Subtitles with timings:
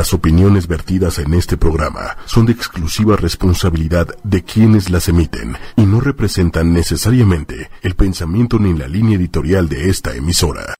[0.00, 5.82] Las opiniones vertidas en este programa son de exclusiva responsabilidad de quienes las emiten y
[5.82, 10.74] no representan necesariamente el pensamiento ni la línea editorial de esta emisora.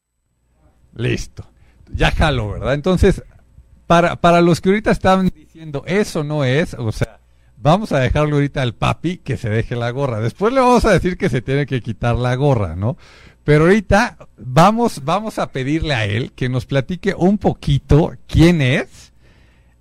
[0.94, 1.44] Listo.
[1.92, 2.72] Ya jalo, ¿verdad?
[2.72, 3.22] Entonces,
[3.86, 7.20] para, para los que ahorita estaban diciendo eso no es, o sea,
[7.58, 10.20] vamos a dejarlo ahorita al papi que se deje la gorra.
[10.20, 12.96] Después le vamos a decir que se tiene que quitar la gorra, ¿no?
[13.44, 19.09] Pero ahorita vamos, vamos a pedirle a él que nos platique un poquito quién es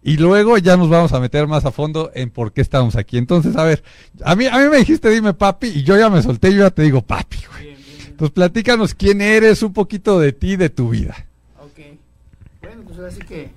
[0.10, 3.20] y luego ya nos vamos a meter más a fondo en por qué estamos aquí.
[3.20, 3.84] Entonces, a ver,
[4.24, 6.72] a mí, a mí me dijiste dime papi y yo ya me solté, yo ya
[6.72, 7.78] te digo papi, güey.
[8.08, 11.28] Entonces platícanos quién eres, un poquito de ti, de tu vida.
[11.62, 11.80] Ok.
[12.62, 13.52] Bueno, pues ahora sí que,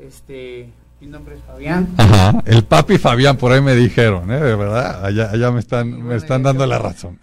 [0.00, 1.94] este, mi nombre es Fabián.
[1.98, 4.40] Ajá, el papi Fabián, por ahí me dijeron, ¿eh?
[4.40, 7.18] De verdad, allá, allá me están, me están dando la razón.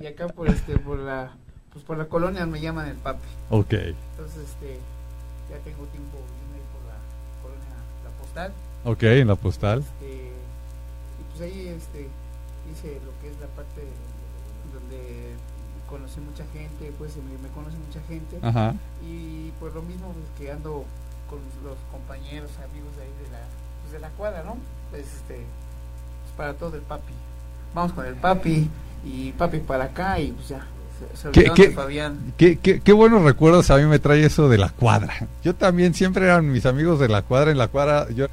[0.00, 1.30] Y acá por este, por la,
[1.72, 3.28] pues por la colonia me llaman el papi.
[3.50, 4.78] ok, Entonces, este,
[5.48, 6.98] ya tengo tiempo viviendo ahí por la
[7.42, 8.10] colonia La
[8.48, 8.52] Postal.
[8.84, 9.78] ok, en la postal.
[9.80, 12.08] Este, y pues ahí, este,
[12.70, 13.82] hice lo que es la parte
[14.72, 15.34] donde
[15.88, 18.38] conocí mucha gente, pues me, me conoce mucha gente.
[18.42, 18.74] Ajá,
[19.04, 20.84] Y pues lo mismo pues, que ando
[21.28, 23.42] con los compañeros, amigos de ahí de la,
[23.82, 24.56] pues, de la cuadra, ¿no?
[24.90, 27.12] Pues este, pues, para todo el papi.
[27.74, 28.68] Vamos con el papi
[29.04, 30.66] y papi para acá y pues ya.
[31.14, 32.18] Se, ¿Qué- qué- Fabián.
[32.36, 35.14] Qué, qué, qué buenos recuerdos a mí me trae eso de la cuadra.
[35.44, 37.50] Yo también siempre eran mis amigos de la cuadra.
[37.50, 38.26] En la cuadra, yo,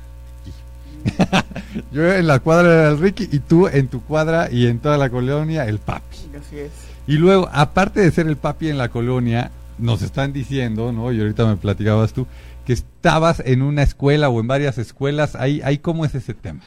[1.91, 4.97] yo en la cuadra era el Ricky y tú en tu cuadra y en toda
[4.97, 6.17] la colonia el papi.
[6.39, 6.71] Así es.
[7.07, 11.11] Y luego, aparte de ser el papi en la colonia, nos están diciendo, ¿no?
[11.11, 12.27] Y ahorita me platicabas tú,
[12.65, 15.35] que estabas en una escuela o en varias escuelas.
[15.35, 16.61] Ahí, ahí ¿cómo es ese tema?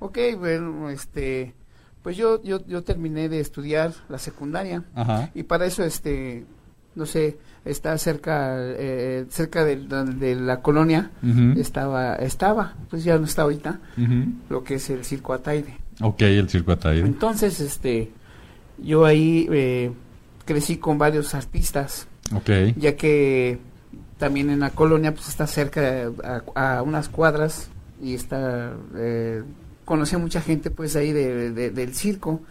[0.00, 1.54] Ok, bueno, este,
[2.02, 5.30] pues yo, yo, yo terminé de estudiar la secundaria Ajá.
[5.34, 6.44] y para eso, este,
[6.94, 11.10] no sé, está cerca, eh, cerca de, de la colonia,
[11.56, 13.80] estaba, estaba, pues ya no está ahorita,
[14.48, 15.76] lo que es el circo Ataide.
[16.00, 17.00] Ok, el circuito ahí.
[17.00, 18.12] Entonces, este,
[18.78, 19.90] yo ahí eh,
[20.44, 22.50] crecí con varios artistas, Ok.
[22.76, 23.58] ya que
[24.18, 26.10] también en la colonia pues está cerca
[26.54, 27.68] a, a unas cuadras
[28.02, 29.42] y está, eh,
[29.88, 32.42] conocí a mucha gente pues ahí de, de- del circo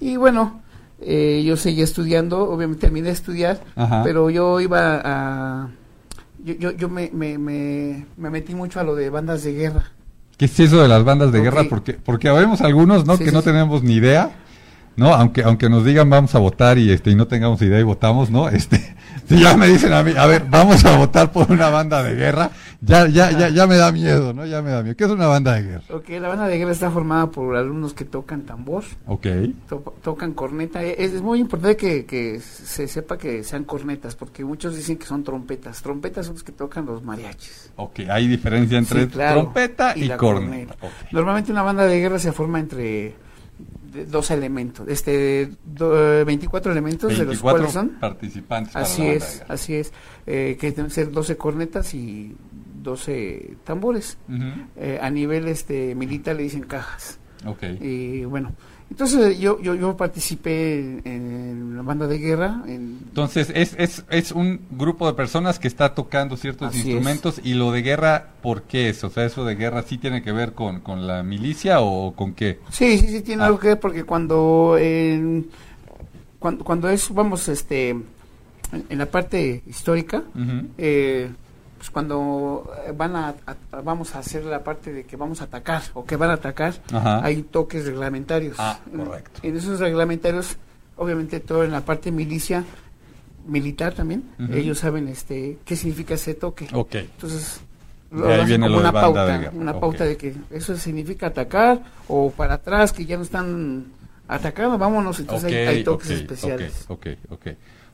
[0.00, 0.62] y bueno,
[1.02, 4.02] eh, yo seguí estudiando, obviamente terminé de estudiar, Ajá.
[4.02, 5.68] pero yo iba a,
[6.42, 9.92] yo, yo, yo me, me, me, me metí mucho a lo de bandas de guerra.
[10.38, 11.64] ¿Qué es eso de las bandas de guerra?
[11.68, 13.16] Porque, porque habemos algunos, ¿no?
[13.16, 13.46] Sí, que sí, no sí.
[13.46, 14.30] tenemos ni idea,
[14.96, 15.14] ¿no?
[15.14, 18.30] Aunque, aunque nos digan vamos a votar y este, y no tengamos idea y votamos,
[18.30, 18.48] ¿no?
[18.48, 18.94] Este,
[19.28, 22.14] si ya me dicen a mí, a ver, vamos a votar por una banda de
[22.14, 24.46] guerra, ya, ya, ya, ya me da miedo, ¿no?
[24.46, 24.96] Ya me da miedo.
[24.96, 25.82] ¿Qué es una banda de guerra?
[25.90, 29.26] Ok, la banda de guerra está formada por alumnos que tocan tambor, Ok.
[29.68, 30.82] to- tocan corneta.
[30.84, 34.96] E- Es, es muy importante que, que se sepa que sean cornetas, porque muchos dicen
[34.98, 35.82] que son trompetas.
[35.82, 37.70] Trompetas son los que tocan los mariachis.
[37.76, 39.40] Ok, hay diferencia entre Sí, claro.
[39.42, 40.76] trompeta y, Y corneta.
[41.12, 43.14] Normalmente una banda de guerra se forma entre
[44.04, 47.88] dos elementos, este, do- 24 elementos de los 24 cuales son.
[48.00, 49.54] participantes para Así la de es, guerra.
[49.54, 49.92] así es,
[50.26, 52.36] eh, que deben ser 12 cornetas y
[52.82, 54.18] 12 tambores.
[54.28, 54.44] Ujú.
[54.76, 57.18] Eh, a nivel este militar le dicen cajas.
[57.44, 57.62] Ok.
[57.80, 58.52] Y bueno,
[58.90, 62.62] entonces yo, yo, yo participé en, la banda de guerra.
[62.66, 66.86] En, Entonces, es, es, es un grupo de personas que está tocando ciertos Así es.
[66.86, 69.02] instrumentos y lo de guerra, ¿por qué es?
[69.04, 72.32] O sea, eso de guerra sí tiene que ver con, con la milicia o con
[72.32, 72.60] qué?
[72.70, 73.46] sí, sí, sí, tiene Ah.
[73.46, 75.48] algo que ver porque cuando, en-
[76.38, 78.04] cuando, cuando es, vamos, este, en,
[78.88, 80.22] en la parte histórica,
[80.78, 81.30] eh,
[81.78, 85.44] pues cuando eh, van a, a- vamos a hacer la parte de que vamos a
[85.44, 87.24] atacar o que van a atacar, Ajá.
[87.24, 88.56] hay toques reglamentarios.
[88.58, 89.40] Ah, En- correcto.
[89.42, 90.56] En, esos reglamentarios,
[90.96, 92.64] obviamente todo en la parte milicia,
[93.46, 96.66] militar también, ellos saben este qué significa ese toque.
[96.72, 96.94] Ok.
[96.96, 97.60] Entonces,
[98.10, 102.30] lo ahí viene como lo una pauta, una pauta de que eso significa atacar o
[102.30, 103.84] para atrás que ya no están
[104.28, 106.86] atacando, vámonos, entonces hay, hay toques especiales.
[106.88, 107.46] Ok, ok, ok.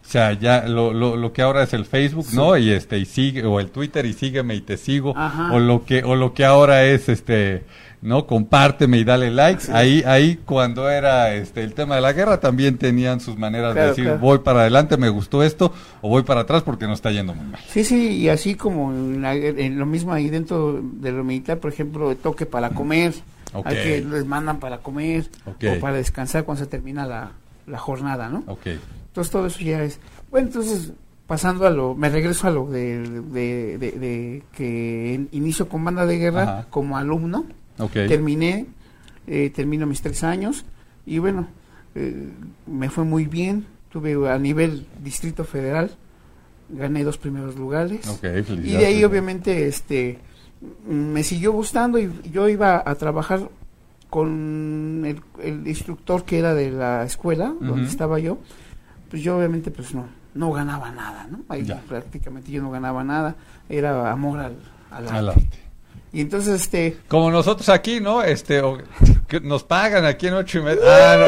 [0.04, 2.36] O sea, ya lo, lo, lo que ahora es el Facebook, Sí.
[2.36, 2.56] ¿no?
[2.58, 5.52] Y este y sigue o el Twitter y sígueme y te sigo Ajá.
[5.54, 7.62] o lo que o lo que ahora es este,
[8.02, 8.26] ¿no?
[8.26, 9.60] Compárteme y dale like.
[9.62, 9.72] Sí.
[9.72, 13.81] Ahí ahí cuando era este el tema de la guerra también tenían sus maneras de
[13.87, 14.19] decir, claro.
[14.19, 15.72] voy para adelante, me gustó esto
[16.02, 17.60] o voy para atrás porque no está yendo muy mal.
[17.69, 21.58] Sí, sí, y así como en, la- en lo mismo ahí dentro de lo militar,
[21.58, 23.14] por ejemplo, toque para comer,
[23.55, 23.66] Ok.
[23.69, 25.64] hay que les mandan para comer Ok.
[25.76, 27.31] o para descansar cuando se termina la,
[27.66, 28.43] la jornada, ¿no?
[28.48, 28.66] Ok.
[29.12, 30.00] Entonces todo eso ya es.
[30.31, 30.93] Bueno, entonces
[31.26, 35.85] pasando a lo, me regreso a lo de, de, de- de que in- inicio con
[35.85, 36.67] banda de guerra Ajá.
[36.70, 37.44] como alumno,
[38.09, 38.67] terminé,
[39.26, 40.64] eh, termino mis tres años
[41.06, 41.47] y bueno,
[41.94, 42.29] eh,
[42.67, 45.91] me fue muy bien, tuve a nivel distrito federal,
[46.70, 48.06] gané dos primeros lugares
[48.67, 50.19] y de ahí obviamente este
[50.88, 53.49] me siguió gustando y yo iba a trabajar
[54.11, 58.38] con el, el instructor que era de la escuela donde estaba yo.
[59.12, 61.41] Pues yo obviamente pues no, no ganaba nada, ¿no?
[61.49, 61.81] Ahí Ya.
[61.88, 63.37] prácticamente yo no ganaba nada,
[63.69, 64.56] era amor al,
[64.91, 65.41] al Al arte.
[65.43, 65.59] arte.
[66.14, 68.23] Y entonces, este, Como nosotros aquí, ¿no?
[68.23, 68.79] Este, o-
[69.29, 70.82] que nos pagan aquí en ocho y media.
[70.87, 71.26] Ah,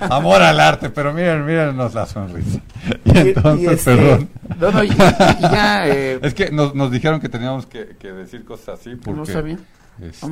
[0.00, 0.14] no.
[0.14, 2.60] Amor al arte, pero miren, mírenos la sonrisa.
[3.04, 4.28] Y y- entonces, y, este, perdón.
[4.58, 8.44] no, no, y, ya, eh, Es que nos, nos dijeron que teníamos que, que decir
[8.46, 9.18] cosas así porque...
[9.20, 9.58] no sabía.
[10.00, 10.26] este.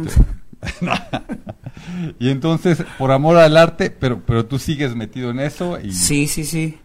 [2.19, 5.93] y entonces, por amor al arte, pero, pero tú sigues metido en eso y...
[5.93, 6.79] Sí, sí, sí.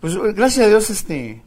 [0.00, 1.42] Pues gracias a Dios, este,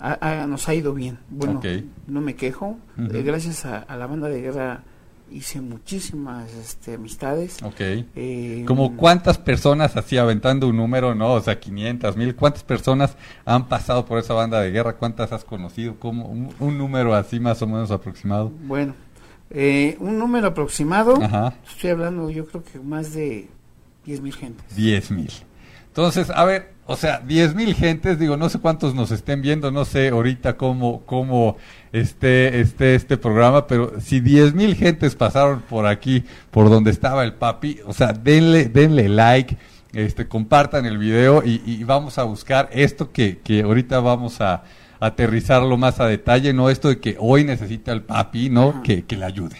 [0.00, 1.18] a- a- nos ha ido bien.
[1.30, 1.66] Bueno, Ok.
[2.08, 2.78] no me quejo.
[2.98, 3.16] Ujú.
[3.16, 4.82] Eh, gracias a, a la banda de guerra
[5.30, 7.56] hice muchísimas este, amistades.
[7.62, 7.80] Ok.
[7.80, 11.32] Eh, Como cuántas personas, así aventando un número, ¿no?
[11.32, 14.94] O sea, 500, mil, ¿cuántas personas han pasado por esa banda de guerra?
[14.96, 15.96] ¿Cuántas has conocido?
[15.98, 18.52] como un, un número así más o menos aproximado?
[18.64, 18.94] Bueno,
[19.50, 21.22] eh, un número aproximado.
[21.22, 23.48] Ajá, Estoy hablando, yo creo que más de
[24.04, 24.76] 10 mil gentes.
[24.76, 25.30] 10 mil.
[25.86, 29.70] Entonces, a ver, o sea, 10 mil gentes, digo, no sé cuántos nos estén viendo,
[29.70, 31.56] no sé ahorita cómo, cómo
[31.92, 37.24] esté, esté este programa, pero si 10 mil gentes pasaron por aquí, por donde estaba
[37.24, 39.56] el papi, o sea, denle, denle like,
[39.92, 44.64] este, compartan el video y, y vamos a buscar esto que, que ahorita vamos a
[45.06, 48.82] aterrizarlo más a detalle, no esto de que hoy necesita el papi, ¿no?
[48.82, 49.58] Que, que le ayuden.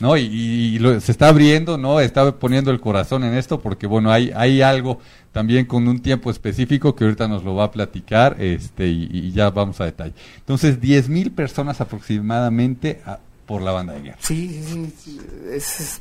[0.00, 0.16] ¿no?
[0.16, 2.00] Y, y lo- se está abriendo, ¿no?
[2.00, 4.98] Está poniendo el corazón en esto porque, bueno, hay, hay algo
[5.30, 9.30] también con un tiempo específico que ahorita nos lo va a platicar este y, y
[9.30, 10.12] ya vamos a detalle.
[10.38, 14.18] Entonces, 10 mil personas aproximadamente a- por la banda de guerra.
[14.20, 15.20] Sí, sí, sí,
[15.52, 16.00] es- es-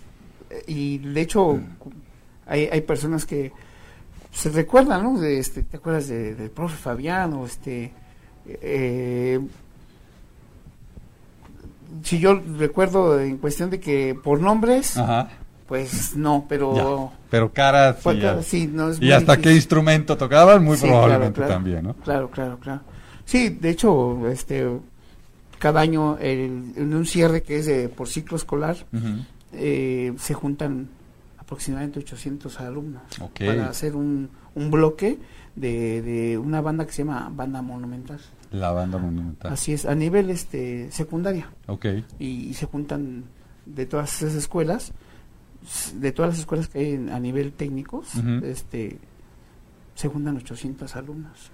[0.68, 1.60] y de hecho
[2.48, 3.52] hay, hay personas que
[4.32, 5.20] se recuerdan, ¿no?
[5.20, 7.92] De, este, ¿Te acuerdas de- del profe Fabián o este...
[8.46, 9.40] eh,
[12.04, 15.30] si yo recuerdo en cuestión de que por nombres, Ajá.
[15.68, 17.12] pues no, pero...
[17.12, 17.18] Ya.
[17.30, 20.86] Pero caras fue y, acá, sí, no, es y hasta qué instrumento tocaban, muy Sí,
[20.88, 21.54] probablemente claro.
[21.54, 21.94] también, ¿no?
[21.96, 22.82] Claro, claro, claro.
[23.24, 24.68] Sí, de hecho, este,
[25.60, 28.76] cada año el- en un cierre que es de, por ciclo escolar,
[29.54, 30.90] eh, se juntan
[31.38, 33.04] aproximadamente 800 alumnos
[33.40, 35.18] para hacer un, un bloque
[35.56, 38.20] de, de una banda que se llama Banda Monumental.
[38.52, 39.54] La banda monumental.
[39.54, 41.50] Así es, a nivel este secundaria.
[41.68, 41.86] Ok.
[42.20, 43.24] Y, y se juntan
[43.66, 44.92] de todas esas escuelas,
[45.96, 48.10] de todas las escuelas que hay en- a nivel técnicos,
[48.44, 48.98] este
[49.96, 51.52] se juntan 800 alumnos.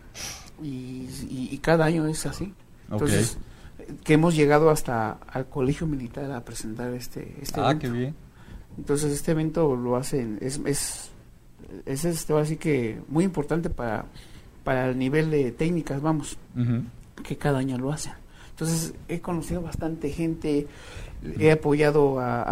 [0.63, 2.53] Y, y- y cada año es así.
[2.89, 3.37] Entonces,
[4.03, 7.81] que hemos llegado hasta al colegio militar a presentar este, este ah, evento.
[7.81, 8.15] qué bien.
[8.77, 11.11] Entonces este evento lo hacen, es, es,
[11.85, 14.05] es este, ahora sí que muy importante para,
[14.63, 16.37] para el nivel de técnicas, vamos,
[17.23, 18.13] que cada año lo hacen.
[18.51, 20.67] Entonces he conocido bastante gente,
[21.39, 22.43] he apoyado a...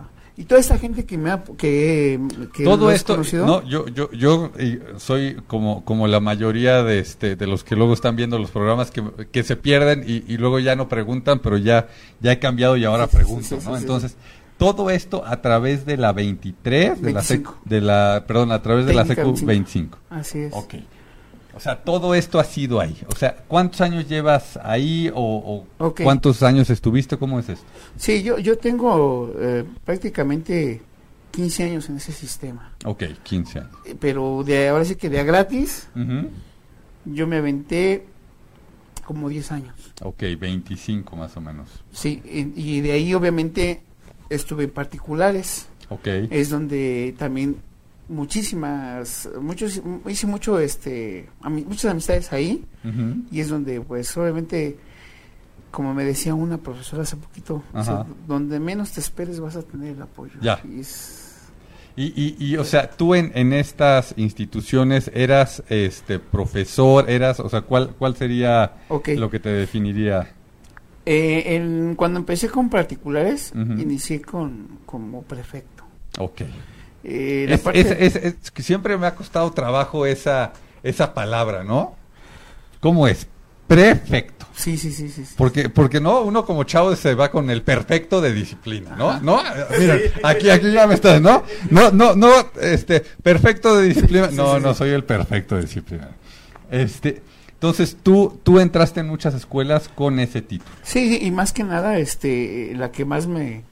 [0.00, 1.44] a- y toda esta gente que me ha...
[1.56, 2.18] Que,
[2.52, 4.50] que todo esto conocido, no yo yo yo
[4.96, 8.90] soy como como la mayoría de este de los que luego están viendo los programas
[8.90, 9.00] que,
[9.30, 11.86] que se pierden y, y luego ya no preguntan pero ya
[12.20, 13.82] ya he cambiado y ahora sí, pregunto sí, sí, no sí.
[13.82, 14.16] entonces
[14.58, 17.52] todo esto a través de la 23 de la 25.
[17.52, 20.52] secu- de la perdón a través de la secu 25 Así es.
[20.54, 20.74] Ok.
[21.56, 22.96] O sea, todo esto ha sido ahí.
[23.12, 26.00] O sea, ¿cuántos años llevas ahí o, o Ok.
[26.02, 27.16] cuántos años estuviste?
[27.16, 27.64] ¿Cómo es esto?
[27.96, 30.82] Sí, yo, yo tengo eh, prácticamente
[31.30, 32.72] 15 años en ese sistema.
[32.84, 33.70] Ok, 15 años.
[33.86, 36.28] Eh, Pero de ahora sí que de a gratis, Ujú.
[37.04, 38.04] yo me aventé
[39.04, 39.74] como 10 años.
[40.02, 41.68] Ok, 25 más o menos.
[41.92, 43.80] Sí, y, y de ahí obviamente
[44.30, 45.66] estuve en particulares,
[46.30, 47.56] es donde también
[48.08, 52.64] muchísimas, muchos, hice mucho, este, muchas amistades ahí,
[53.30, 54.76] y es donde pues obviamente,
[55.70, 58.06] como me decía una profesora hace poquito, o sea, Ajá.
[58.26, 60.32] donde menos te esperes vas a tener el apoyo.
[60.40, 60.60] Ya.
[60.68, 61.20] Y es-
[61.96, 67.48] Y, y, y, o sea, tú en, en estas instituciones eras este profesor, eras, o
[67.48, 69.10] sea, ¿cuál, cuál sería ok.
[69.16, 70.32] lo que te definiría?
[71.06, 75.84] Eh, en- cuando empecé con particulares, inicié con como prefecto.
[76.18, 76.42] Ok.
[77.04, 81.96] Eh, Es, es- siempre me ha costado trabajo esa, esa palabra, ¿no?
[82.80, 83.26] ¿Cómo es?
[83.66, 84.46] Prefecto.
[84.54, 85.24] Sí, sí, sí, sí.
[85.24, 85.34] sí.
[85.36, 89.18] Porque, porque no, uno como chavo se va con el perfecto de disciplina, ¿no?
[89.20, 89.42] ¿No?
[89.78, 91.42] Mira, aquí, aquí ya me estás, ¿no?
[91.70, 92.30] No, no, no,
[92.60, 94.28] este, perfecto de disciplina.
[94.32, 96.10] No, no soy el perfecto de disciplina.
[96.70, 97.20] Este,
[97.64, 100.70] entonces tú, tú entraste en muchas escuelas con ese título.
[100.82, 103.62] Sí, y más que nada, este, la que más me,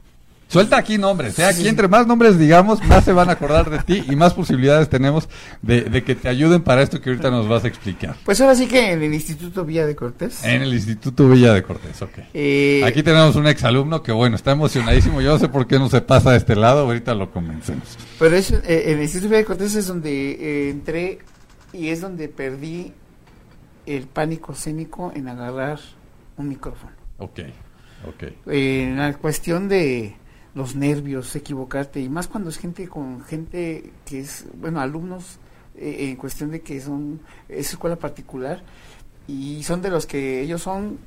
[0.48, 1.44] Suelta aquí nombres, ¿eh?
[1.44, 4.88] Aquí entre más nombres digamos, más se van a acordar de ti y más posibilidades
[4.88, 5.28] tenemos
[5.60, 8.16] de, de, que te ayuden para esto que ahorita nos vas a explicar.
[8.24, 10.42] Pues ahora sí que en el Instituto Villa de Cortés.
[10.44, 12.18] En el Instituto Villa de Cortés, ok.
[12.32, 15.20] Eh, aquí tenemos un exalumno que, bueno, está emocionadísimo.
[15.20, 17.96] Yo no sé por qué no se pasa a este lado, ahorita lo convencemos.
[18.18, 21.18] Pero es, eh, en el Instituto Villa de Cortés es donde eh, entré
[21.72, 22.92] y es donde perdí
[23.86, 25.78] el pánico escénico en agarrar
[26.36, 26.92] un micrófono.
[27.18, 27.40] Ok,
[28.08, 28.24] ok.
[28.46, 30.16] en la cuestión de
[30.54, 35.38] los nervios, equivocarte, y más cuando es gente con gente que es, bueno, alumnos,
[35.76, 38.62] eh, en cuestión de que son, es escuela particular,
[39.26, 40.98] y son de los que ellos son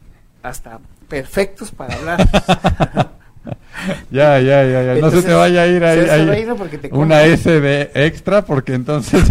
[0.41, 3.15] hasta perfectos para hablar.
[4.11, 4.95] ya, ya, ya, ya.
[4.95, 6.47] no se te vaya a ir ahí,
[6.91, 9.23] una SD extra porque entonces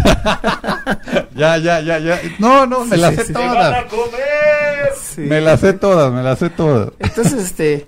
[1.35, 2.19] ya, ya, ya, ya.
[2.39, 3.85] No, no, me las sé todas.
[5.17, 6.91] Me las sé todas, me las sé todas.
[6.99, 7.87] Entonces, este,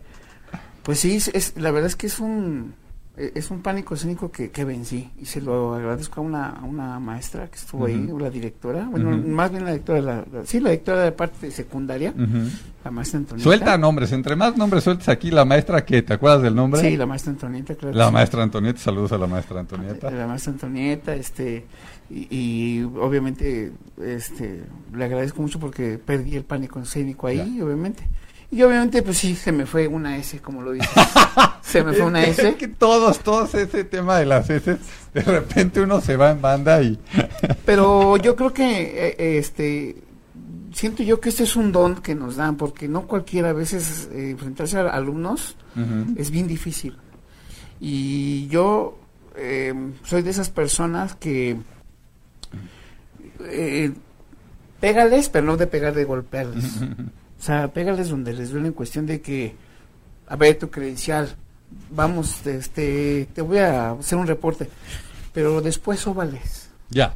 [0.83, 2.73] pues sí, es, la verdad es que es un
[3.17, 6.99] es un pánico escénico que, que vencí y se lo agradezco a una, a una
[6.99, 11.01] maestra que estuvo ahí, la directora, bueno, más bien la directora, la, sí, la directora
[11.03, 12.13] de parte secundaria,
[12.83, 13.43] la maestra Antonieta.
[13.43, 16.79] Suelta nombres, entre más nombres sueltes aquí, la maestra que, ¿te acuerdas del nombre?
[16.81, 17.97] Sí, la maestra Antonieta, claro.
[17.97, 20.11] La maestra Antonieta, saludos a la maestra Antonieta.
[20.11, 21.65] La maestra Antonieta, este,
[22.11, 24.61] y, y, obviamente, este,
[24.95, 28.03] le agradezco mucho porque perdí el pánico escénico ahí, obviamente.
[28.49, 30.89] Y obviamente, pues sí, se me fue una S, como lo dices.
[31.61, 32.47] se me fue una S.
[32.47, 34.77] Es que todos, todos ese tema de las S,
[35.13, 36.97] de repente uno se va en banda y...
[37.65, 39.97] Pero yo creo que, eh, este,
[40.73, 44.07] siento yo que este es un don que nos dan, porque no cualquiera a veces
[44.13, 45.57] eh, enfrentarse a alumnos
[46.15, 46.97] es bien difícil.
[47.79, 48.97] Y yo
[49.35, 49.73] eh,
[50.03, 51.57] soy de esas personas que...
[54.79, 56.79] pégales, pero no de pegar de golpearles.
[57.39, 59.55] O sea, pégales donde les duele en cuestión de que,
[60.27, 61.35] a ver, tu credencial,
[61.91, 64.69] vamos, este, te voy a hacer un reporte,
[65.33, 66.69] pero después óvales.
[66.89, 67.15] Ya,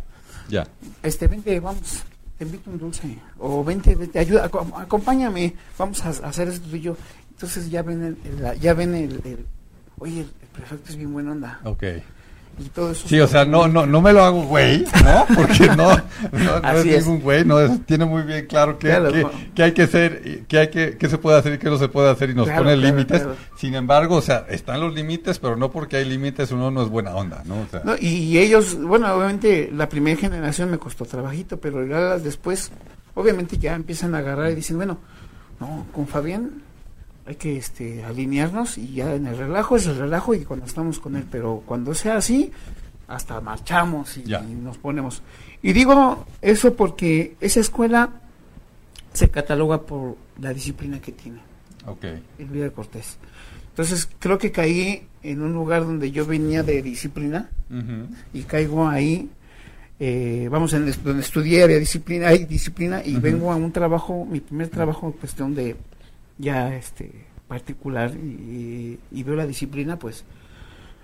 [0.49, 0.67] ya.
[1.01, 2.03] Este, vente, vamos,
[2.37, 6.97] te invito un dulce, o vente, vente, ayuda, acompáñame, vamos a, hacer esto y yo.
[7.31, 9.45] Entonces ya ven el, ya ven el, el
[9.97, 11.59] oye, el, prefecto es bien buena onda.
[11.63, 11.83] Ok
[12.59, 13.07] y todo eso.
[13.07, 15.25] Sí, o sea, no, no, no me lo hago güey, ¿no?
[15.35, 15.95] Porque no,
[16.31, 20.69] no, es, ningún güey, no tiene muy bien claro qué, hay que hacer, qué hay
[20.69, 23.23] que, qué se puede hacer y qué no se puede hacer y nos pone límites.
[23.57, 26.89] Sin embargo, o sea, están los límites, pero no porque hay límites uno no es
[26.89, 27.65] buena onda, ¿no?
[27.99, 32.71] y, ellos, bueno, obviamente la primera generación me costó trabajito, pero ya después,
[33.15, 34.97] obviamente ya empiezan a agarrar y dicen, bueno,
[35.59, 36.63] no, con Fabián
[37.31, 40.99] hay que este, alinearnos y ya en el relajo es el relajo y cuando estamos
[40.99, 42.51] con él, pero cuando sea así,
[43.07, 44.23] hasta marchamos y,
[44.61, 45.21] nos ponemos.
[45.61, 48.09] Y digo eso porque esa escuela
[49.13, 51.39] se cataloga por la disciplina que tiene.
[51.85, 52.03] Ok.
[52.37, 53.17] El Vida de Cortés.
[53.69, 57.49] Entonces creo que caí en un lugar donde yo venía de disciplina
[58.33, 59.29] y caigo ahí.
[60.01, 64.41] Eh, vamos, en donde estudié había disciplina, hay disciplina y vengo a un trabajo, mi
[64.41, 65.77] primer trabajo en cuestión de
[66.41, 70.25] ya este particular y, veo la disciplina, pues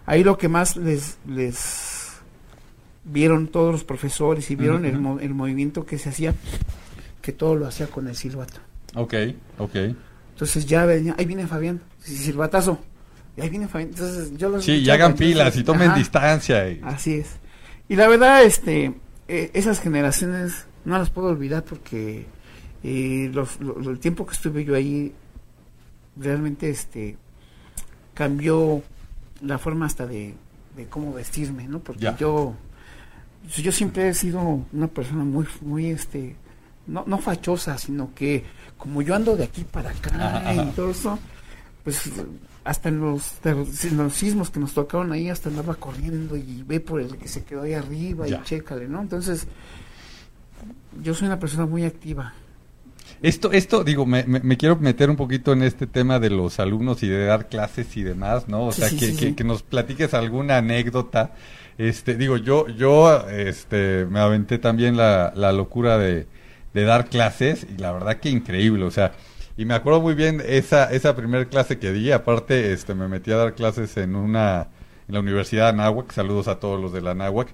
[0.05, 2.13] ahí lo que más les, les
[3.03, 6.33] vieron todos los profesores y vieron el, el, movimiento que se hacía,
[7.21, 8.59] que todo lo hacía con el silbato.
[8.95, 9.13] Ok,
[9.57, 9.75] ok.
[10.31, 12.79] Entonces ya venía, ahí viene Fabián, silbatazo,
[13.35, 13.89] y ahí viene Fabián.
[13.89, 16.65] Entonces yo los Sí, y hagan pilas y tomen distancia.
[16.83, 17.37] Así es.
[17.89, 18.93] Y la verdad, este,
[19.27, 22.25] eh, esas generaciones no las puedo olvidar porque
[22.83, 25.13] eh, los, el tiempo que estuve yo ahí
[26.19, 27.17] realmente este
[28.13, 28.81] cambió
[29.41, 30.35] la forma hasta de,
[30.89, 31.79] cómo vestirme, ¿no?
[31.79, 32.55] Porque yo
[33.47, 36.35] yo siempre he sido una persona muy muy este
[36.85, 38.43] no, no fachosa, sino que
[38.77, 41.19] como yo ando de aquí para acá y todo eso,
[41.83, 42.11] pues
[42.63, 46.81] hasta en los, en los sismos que nos tocaron ahí, hasta andaba corriendo y ve
[46.81, 49.01] por el que se quedó ahí arriba y chécale, ¿no?
[49.01, 49.47] Entonces,
[51.01, 52.33] yo soy una persona muy activa.
[53.21, 57.01] Esto, esto, digo, me, me, quiero meter un poquito en este tema de los alumnos
[57.03, 58.67] y de dar clases y demás, ¿no?
[58.67, 61.31] O sea, que, que, nos platiques alguna anécdota.
[61.77, 66.27] Este, digo, yo, yo, este, me aventé también la, la locura de,
[66.73, 69.13] de dar clases y la verdad que increíble, o sea,
[69.57, 73.31] y me acuerdo muy bien esa, esa primera clase que di, aparte, este, me metí
[73.31, 74.67] a dar clases en una,
[75.07, 77.47] en la Universidad de Anáhuac, saludos a todos los de la Anáhuac,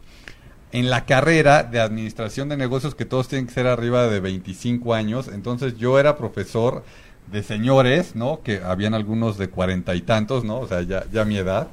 [0.73, 4.93] en la carrera de administración de negocios que todos tienen que ser arriba de 25
[4.93, 5.29] años.
[5.29, 6.83] Entonces yo era profesor
[7.31, 8.41] de señores, ¿no?
[8.43, 10.59] Que habían algunos de cuarenta y tantos, ¿no?
[10.59, 11.69] O sea, ya, ya mi edad.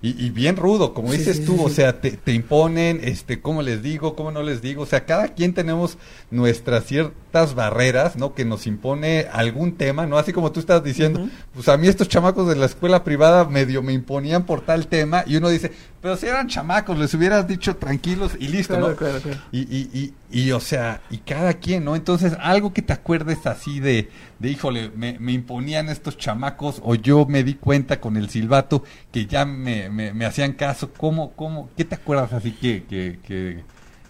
[0.00, 3.40] y, y bien rudo, como Sí, dices tú, sí, o sea, te, te imponen, este,
[3.42, 5.98] cómo les digo, cómo no les digo, o sea, cada quien tenemos
[6.30, 8.34] nuestras ciertas barreras, ¿no?
[8.34, 10.18] Que nos impone algún tema, ¿no?
[10.18, 11.20] Así como tú estás diciendo,
[11.52, 15.24] pues a mí estos chamacos de la escuela privada medio me imponían por tal tema
[15.26, 18.96] y uno dice, pero si eran chamacos, les hubieras dicho tranquilos y listo, Claro, ¿no?
[18.96, 19.38] claro, claro.
[19.52, 21.96] Y, y, y, y, o sea, y cada quien, ¿no?
[21.96, 26.94] Entonces, algo que te acuerdes así de, de híjole, me, me imponían estos chamacos, o
[26.94, 31.32] yo me di cuenta con el silbato que ya me, me, me hacían caso, ¿cómo,
[31.32, 33.62] cómo, qué te acuerdas así que, que, que,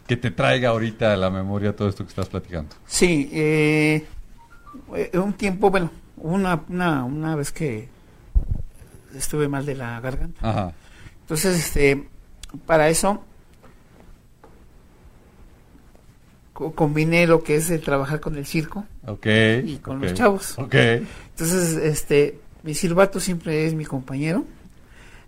[0.07, 2.77] que te traiga ahorita a la memoria todo esto que estás platicando?
[2.87, 4.07] Sí, eh,
[4.95, 7.89] eh, un tiempo, bueno, una, una, una vez que
[9.15, 10.49] estuve mal de la garganta.
[10.49, 10.73] Ajá,
[11.29, 12.09] Entonces, este,
[12.65, 13.23] para eso
[16.53, 19.27] co- combiné lo que es el trabajar con el circo ok.
[19.65, 20.59] y con los chavos.
[20.59, 24.45] Ok, Entonces, este, mi silbato siempre es mi compañero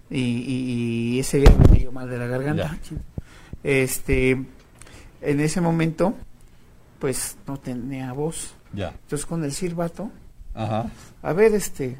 [0.09, 2.79] y, y- y ese día me dio mal de la garganta.
[3.63, 4.31] Este,
[5.21, 6.15] en ese momento,
[6.99, 8.55] pues no tenía voz.
[8.73, 10.11] ya, Entonces con el silbato,
[10.55, 10.91] ajá.
[11.23, 11.99] a ver, este,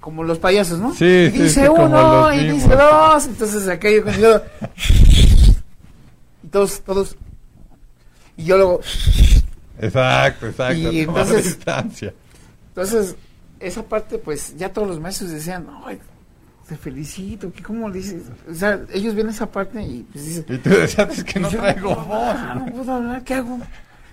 [0.00, 0.94] como los payasos, ¿no?
[0.94, 4.42] Sí, y sí, dice sí, uno, y dice dos, entonces dedo,
[6.42, 7.16] y todos, todos,
[8.36, 8.80] y yo luego,
[9.78, 10.92] Exacto, exacto.
[10.92, 12.14] Y entonces- distancia.
[12.68, 13.14] entonces,
[13.60, 15.98] esa parte, pues, ya todos los maestros decían, ay,
[16.68, 20.44] te felicito, que cómo le dices, o sea, ellos ven esa parte y pues dicen,
[20.48, 22.36] Y tú decías "Es que no yo, traigo voz.
[22.56, 23.58] no puedo hablar, ¿qué hago?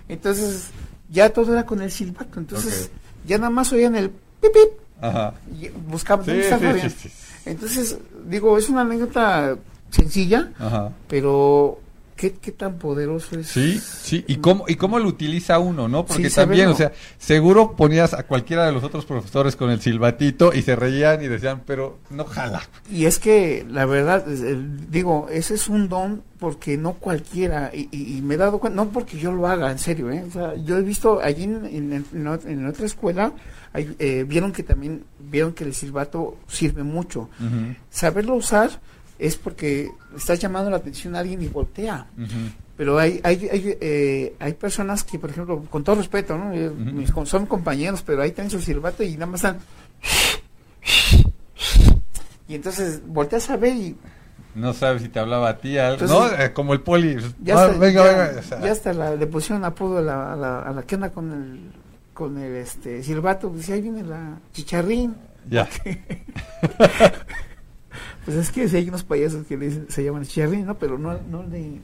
[0.08, 0.66] Entonces,
[1.10, 2.90] ya todo era con el silbato, entonces,
[3.26, 5.34] ya nada más oían el pip, pip, Ajá.
[5.60, 6.90] y buscaban, Sí, ¿dónde está sí, Fabián?
[6.90, 7.14] sí, sí.
[7.46, 9.56] Entonces, digo, es una anécdota
[9.90, 10.90] sencilla, Ajá.
[11.08, 11.80] pero
[12.16, 13.48] ¿qué, qué tan poderoso es?
[13.48, 16.04] Sí, sí, y cómo, y cómo lo utiliza uno, ¿no?
[16.06, 19.80] Porque Sí, también, o sea, seguro ponías a cualquiera de los otros profesores con el
[19.80, 22.62] silbatito y se reían y decían, pero no jala.
[22.90, 28.18] Y es que, la verdad, digo, ese es un don porque no cualquiera, y, y-
[28.18, 30.24] y me he dado cuenta, no porque yo lo haga, en serio, ¿eh?
[30.28, 33.32] O sea, yo he visto allí en, en- en ot- en otra escuela,
[33.72, 37.30] hay- eh, vieron que también, vieron que el silbato sirve mucho.
[37.90, 38.70] Saberlo usar
[39.18, 42.06] es porque estás llamando la atención a alguien y voltea.
[42.76, 46.52] Pero hay hay, hay, eh, hay personas que, por ejemplo, con todo respeto, ¿no?
[46.52, 46.70] Eh,
[47.24, 49.58] son compañeros, pero ahí tienen su silbato y nada más están...
[52.46, 53.96] Y entonces volteas a ver y
[54.54, 56.26] No sabes si te hablaba a ti, Entonces, ¿no?
[56.30, 57.16] Eh, como el poli.
[57.42, 58.40] ya, ah, hasta, venga, ya, venga.
[58.40, 60.96] o sea, ya hasta la, le pusieron apodo a la, a la, a la que
[60.96, 61.72] anda con el,
[62.12, 63.48] con el este, silbato.
[63.48, 65.14] Dice, ahí viene la chicharrín.
[65.48, 65.66] ya.
[68.24, 70.78] Pues es que si hay unos payasos que le dicen- se llaman chicharrín, ¿no?
[70.78, 71.58] Pero no, no le...
[71.58, 71.80] sí,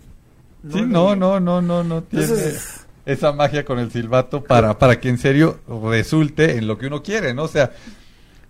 [0.81, 5.00] le- no, no, no, no, no tiene Entonces, esa magia con el silbato para, para
[5.00, 5.59] que en serio
[5.90, 7.44] resulte en lo que uno quiere, ¿no?
[7.44, 7.72] O sea,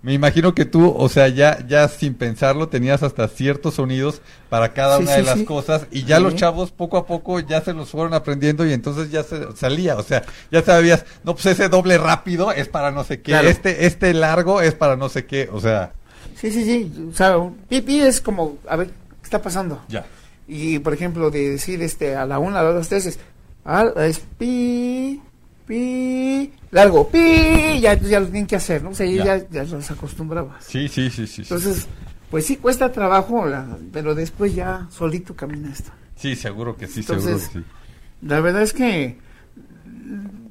[0.02, 4.72] me imagino que tú, o sea, ya, ya sin pensarlo tenías hasta ciertos sonidos para
[4.72, 5.44] cada Sí, una sí, de las sí.
[5.44, 6.22] cosas y ya Sí.
[6.22, 9.96] los chavos poco a poco ya se los fueron aprendiendo y entonces ya se salía,
[9.96, 13.48] o sea, ya sabías, no, pues ese doble rápido es para no sé qué, Claro.
[13.48, 15.92] este, este largo es para no sé qué, o sea,
[16.36, 17.06] sí, sí, sí.
[17.10, 19.82] O sea, un pipí es como, a ver, ¿qué está pasando?
[19.88, 20.04] ya.
[20.52, 23.18] Y, por ejemplo, de decir este a la una, a las dos, tres, es,
[23.64, 25.20] ah, es pi,
[25.64, 28.90] pi, largo, pi, ya, ya lo tienen que hacer, ¿no?
[28.90, 29.62] O sea, ya, Ya.
[29.64, 30.64] los acostumbrabas.
[30.64, 31.42] Sí, sí, sí, sí.
[31.42, 31.86] Entonces,
[32.32, 35.92] pues sí cuesta trabajo, la- pero después ya solito camina esto.
[36.16, 38.26] Sí, seguro que sí, Entonces, seguro que sí.
[38.26, 39.18] La verdad es que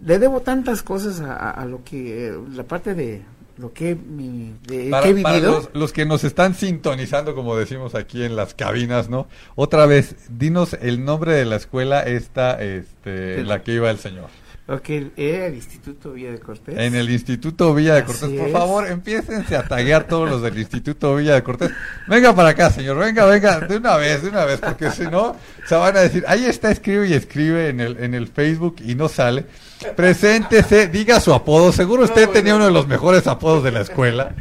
[0.05, 3.21] le debo tantas cosas a, a- a lo que, eh, la parte de
[3.59, 5.51] lo que, mi, de, Para, que he para vivido.
[5.51, 9.27] los, los que nos están sintonizando, como decimos aquí en las cabinas, ¿no?
[9.55, 14.29] Otra vez, dinos el nombre de la escuela esta, este, la que iba el señor.
[14.83, 16.77] Que era el Instituto Villa de Cortés.
[16.77, 18.37] En el Instituto Villa de Así Cortés.
[18.39, 18.53] Por es.
[18.53, 21.71] favor, empiécense a taguear todos los del Instituto Villa de Cortés.
[22.07, 22.97] Venga para acá, señor.
[22.99, 26.23] Venga, venga, de una vez, de una vez, porque si no, se van a decir,
[26.27, 29.45] ahí está, escribe y escribe en el, en el Facebook y no sale.
[29.95, 31.71] Preséntese, diga su apodo.
[31.71, 32.57] Seguro usted No, tenía no.
[32.57, 34.31] uno de los mejores apodos de la escuela.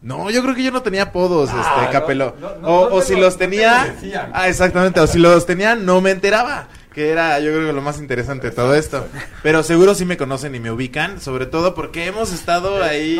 [0.00, 2.36] No, yo creo que yo no tenía apodos, Ah, este, Capelo.
[2.40, 3.84] no, no, o no o si lo- los te tenía.
[3.86, 4.30] lo decían.
[4.32, 5.00] Ah, exactamente.
[5.00, 6.68] O si los tenía, no me enteraba.
[6.98, 9.06] Que era, yo creo que lo más interesante de todo esto.
[9.44, 11.20] Pero seguro sí me conocen y me ubican.
[11.20, 13.16] Sobre todo porque hemos estado ahí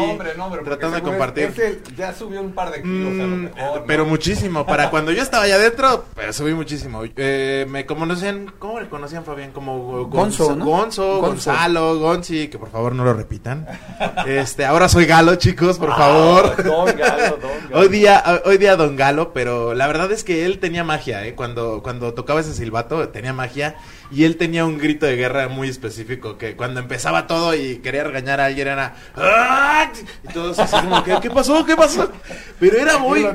[0.65, 1.81] tratando de compartir.
[1.97, 3.51] ya subió un par de Mm,
[3.87, 4.67] pero muchísimo.
[4.67, 7.03] Para cuando yo estaba allá adentro, pues subí muchísimo.
[7.17, 9.53] Eh, me conocían, ¿cómo le conocían Fabián?
[9.53, 10.65] Como Gonzo, ¿no?
[10.65, 11.53] Gonzo, Gonzo.
[11.53, 13.65] Gonzalo, Gonzi, que por favor no lo repitan.
[14.27, 16.57] Este, ahora soy Galo, chicos, por favor.
[17.73, 21.35] Hoy día, hoy día Don Galo, pero la verdad es que él tenía magia, ¿eh?
[21.35, 23.68] Cuando, cuando tocaba ese silbato, tenía magia
[24.11, 28.05] y él tenía un grito de guerra muy específico que cuando empezaba todo y quería
[28.05, 29.91] regañar a alguien era ¡Ah!
[30.25, 31.65] y todos así como que ¿qué pasó?
[31.65, 32.11] ¿qué pasó?
[32.59, 33.27] Pero era muy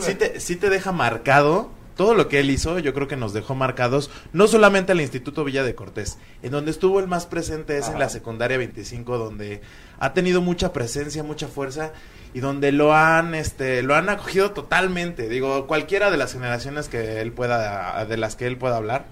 [0.00, 3.34] sí te, sí te deja marcado todo lo que él hizo, yo creo que nos
[3.34, 7.76] dejó marcados, no solamente al Instituto Villa de Cortés, en donde estuvo el más presente
[7.76, 9.60] es en la secundaria 25, donde
[9.98, 11.92] ha tenido mucha presencia, mucha fuerza
[12.32, 15.28] y donde lo han, este, lo han acogido totalmente.
[15.28, 19.04] Digo, cualquiera de las generaciones que él pueda, de las que él pueda hablar,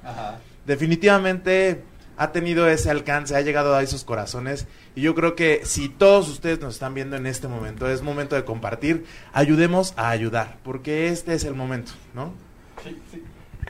[0.68, 1.82] definitivamente
[2.18, 6.28] ha tenido ese alcance, ha llegado a esos corazones y yo creo que si todos
[6.28, 11.08] ustedes nos están viendo en este momento, es momento de compartir, ayudemos a ayudar, porque
[11.08, 12.32] este es el momento, ¿no?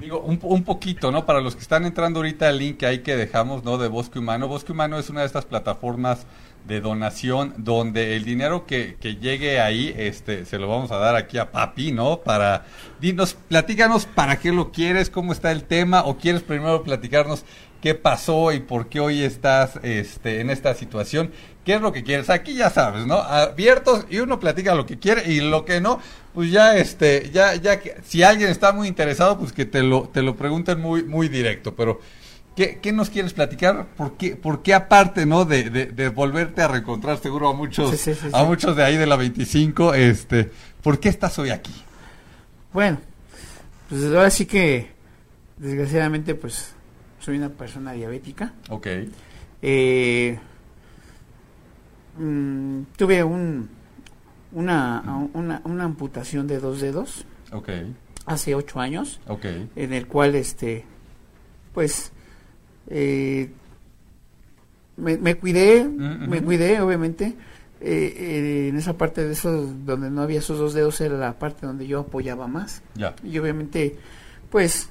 [0.00, 1.24] Digo, un, un, poquito, ¿no?
[1.24, 3.78] Para los que están entrando ahorita al link que hay que dejamos, ¿no?
[3.78, 4.46] De Bosque Humano.
[4.46, 6.24] Bosque Humano es una de estas plataformas
[6.66, 11.16] de donación donde el dinero que, que llegue ahí, este, se lo vamos a dar
[11.16, 12.20] aquí a Papi, ¿no?
[12.20, 12.66] Para,
[13.00, 17.44] dinos, platícanos para qué lo quieres, cómo está el tema, o quieres primero platicarnos
[17.80, 21.30] qué pasó y por qué hoy estás este, en esta situación.
[21.64, 22.30] ¿Qué es lo que quieres?
[22.30, 23.16] Aquí ya sabes, ¿no?
[23.16, 26.00] Abiertos y uno platica lo que quiere y lo que no,
[26.34, 30.08] pues ya, este, ya, ya, que, si alguien está muy interesado, pues que te lo,
[30.08, 31.74] te lo pregunten muy, muy directo.
[31.74, 32.00] Pero,
[32.58, 33.86] ¿qué, qué nos quieres platicar?
[33.96, 38.42] ¿Por qué, por qué aparte, no, de, de, volverte a reencontrar seguro a muchos, a
[38.42, 40.50] muchos de ahí de la 25, este,
[40.82, 41.72] ¿por qué estás hoy aquí?
[42.72, 42.98] Bueno,
[43.88, 44.90] pues ahora sí que,
[45.56, 46.74] desgraciadamente, pues
[47.20, 48.54] soy una persona diabética.
[48.70, 48.88] Ok.
[49.62, 50.36] Eh,
[52.18, 53.70] mm, tuve un,
[54.50, 57.24] una, una, una, amputación de dos dedos.
[57.52, 57.68] Ok.
[58.26, 59.20] Hace ocho años.
[59.28, 59.44] Ok.
[59.76, 60.84] En el cual, este,
[61.72, 62.10] pues,
[62.88, 63.50] eh,
[64.96, 67.34] me, cuidé, mm, me cuidé, obviamente.
[67.80, 71.66] Eh, en esa parte de eso, donde no había esos dos dedos, era la parte
[71.66, 72.82] donde yo apoyaba más.
[72.94, 73.14] Ya.
[73.22, 73.96] Y obviamente,
[74.50, 74.90] pues,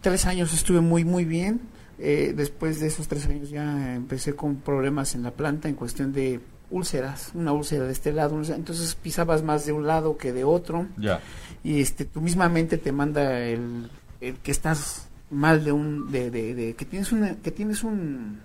[0.00, 1.60] tres años estuve muy, muy bien.
[1.98, 6.12] Eh, después de esos tres años ya empecé con problemas en la planta en cuestión
[6.12, 10.44] de úlceras, una úlcera de este lado, entonces pisabas más de un lado que de
[10.44, 10.86] otro.
[10.96, 11.20] Ya.
[11.64, 16.74] Y este, tu misma mente te manda el, que estás mal de un, de, de,
[16.74, 18.38] que tienes una, que tienes un,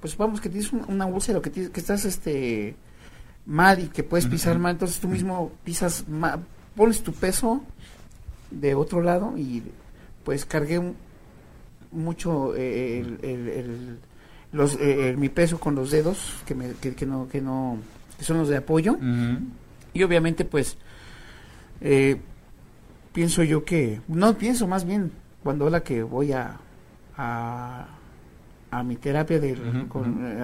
[0.00, 2.74] pues vamos, que tienes una úlcera, que, que estás este
[3.46, 6.40] mal y que puedes pisar mal, entonces tú mismo pisas mal,
[6.74, 7.62] pones tu peso
[8.50, 9.62] de otro lado y
[10.24, 10.80] pues cargué
[11.92, 13.98] mucho eh, el,
[14.52, 17.78] los, eh, mi peso con los dedos que, me, que, no que no
[18.18, 18.96] que son los de apoyo.
[19.92, 20.76] Y obviamente pues
[21.80, 22.20] eh,
[23.12, 25.10] pienso yo que no pienso más bien
[25.42, 26.58] cuando la que voy a
[27.16, 27.86] a,
[28.70, 29.56] a mi terapia de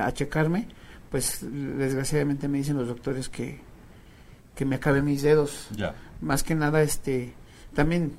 [0.01, 0.69] a checarme
[1.11, 3.61] pues desgraciadamente me dicen los doctores que
[4.55, 5.69] que me acabe mis dedos
[6.21, 7.35] más que nada este
[7.75, 8.13] también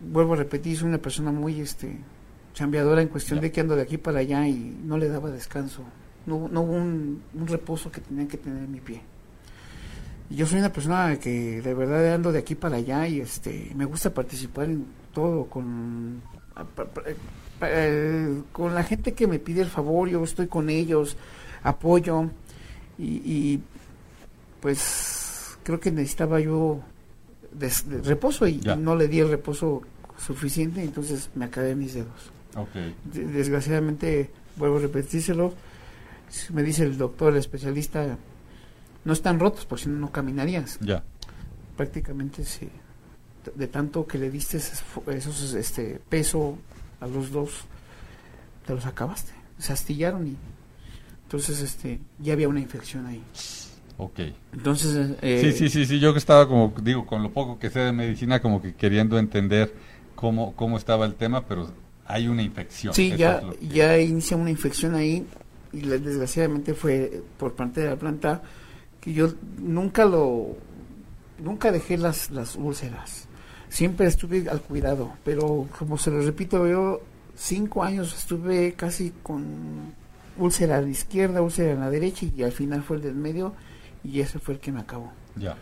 [0.00, 1.96] vuelvo a repetir, soy una persona muy este
[2.54, 5.82] chambeadora en cuestión de que ando de aquí para allá y no le daba descanso.
[6.26, 9.02] No, no hubo un, reposo que tenía que tener en mi pie.
[10.30, 13.84] Yo soy una persona que de verdad ando de aquí para allá y este me
[13.84, 16.22] gusta participar en todo con
[18.52, 21.16] con la gente que me pide el favor, yo estoy con ellos,
[21.62, 22.30] apoyo
[22.98, 23.60] y
[24.60, 26.80] pues creo que necesitaba yo
[27.52, 27.70] de,
[28.02, 29.82] reposo y no le di el reposo
[30.18, 32.30] suficiente, entonces me acabé mis dedos.
[33.04, 35.54] desgraciadamente, vuelvo a repetírselo,
[36.52, 38.16] me dice el doctor, el especialista,
[39.04, 40.78] no están rotos, por si no, no caminarías.
[40.80, 41.02] Ya.
[41.76, 42.70] Prácticamente sí.
[43.54, 46.58] De tanto que le diste esos, este peso
[47.00, 47.50] a los dos,
[48.66, 49.32] te los acabaste.
[49.58, 50.36] Se astillaron y
[51.24, 53.22] entonces este ya había una infección ahí.
[53.96, 54.20] Ok.
[54.52, 55.16] Entonces...
[55.22, 57.80] Eh, sí, sí, sí, sí, yo que estaba como, digo, con lo poco que sé
[57.80, 59.72] de medicina, como que queriendo entender
[60.14, 61.70] cómo, cómo estaba el tema, pero
[62.06, 62.94] hay una infección.
[62.94, 65.26] Sí, ya, ya inicia una infección ahí
[65.72, 68.42] y desgraciadamente fue por parte de la planta
[69.00, 70.56] que yo nunca lo,
[71.42, 73.28] nunca dejé las, las úlceras.
[73.74, 77.00] Siempre estuve al cuidado, pero como se lo repito, yo
[77.34, 79.92] cinco años estuve casi con
[80.38, 83.52] úlcera a la izquierda, úlcera a la derecha y al final fue el del medio
[84.04, 85.10] y ese fue el que me acabó.
[85.34, 85.56] Ya.